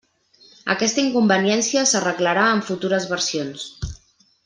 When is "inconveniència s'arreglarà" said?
1.09-2.49